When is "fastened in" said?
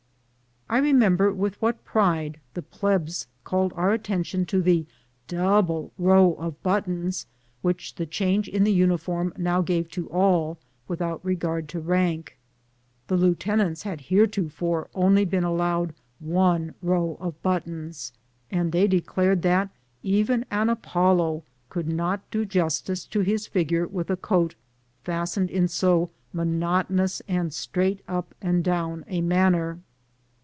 25.03-25.67